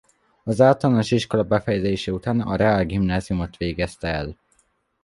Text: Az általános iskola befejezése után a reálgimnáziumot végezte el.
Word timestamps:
Az 0.43 0.61
általános 0.61 1.11
iskola 1.11 1.43
befejezése 1.43 2.11
után 2.11 2.41
a 2.41 2.55
reálgimnáziumot 2.55 3.57
végezte 3.57 4.07
el. 4.07 4.37